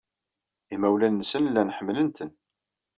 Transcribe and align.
Imawlan-nsen 0.73 1.45
llan 1.49 1.73
ḥemmlen-ten. 1.77 2.31